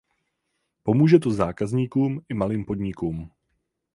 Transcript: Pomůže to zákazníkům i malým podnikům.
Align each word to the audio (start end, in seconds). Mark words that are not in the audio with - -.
Pomůže 0.83 1.19
to 1.19 1.31
zákazníkům 1.31 2.21
i 2.29 2.33
malým 2.33 2.65
podnikům. 2.65 3.31